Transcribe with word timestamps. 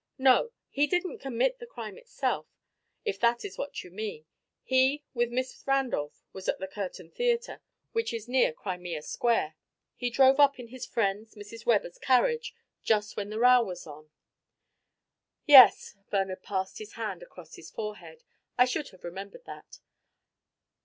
"No. 0.17 0.49
He 0.69 0.87
didn't 0.87 1.19
commit 1.19 1.59
the 1.59 1.67
crime 1.67 1.95
himself, 1.95 2.47
if 3.05 3.19
that 3.19 3.45
is 3.45 3.59
what 3.59 3.83
you 3.83 3.91
mean. 3.91 4.25
He 4.63 5.03
with 5.13 5.29
Miss 5.29 5.63
Randolph 5.67 6.23
was 6.33 6.49
at 6.49 6.57
the 6.57 6.67
Curtain 6.67 7.11
Theatre, 7.11 7.61
which 7.91 8.11
is 8.11 8.27
near 8.27 8.51
Crimea 8.51 9.03
Square. 9.03 9.55
He 9.95 10.09
drove 10.09 10.39
up 10.39 10.57
in 10.57 10.69
his 10.69 10.87
friend's 10.87 11.35
Mrs. 11.35 11.67
Webber's 11.67 11.99
carriage 11.99 12.55
just 12.81 13.15
when 13.15 13.29
the 13.29 13.37
row 13.37 13.61
was 13.61 13.85
on." 13.85 14.09
"Yes." 15.45 15.95
Bernard 16.09 16.41
passed 16.41 16.79
his 16.79 16.93
hand 16.93 17.21
across 17.21 17.53
his 17.53 17.69
forehead. 17.69 18.23
"I 18.57 18.65
should 18.65 18.89
have 18.89 19.03
remembered 19.03 19.45
that. 19.45 19.81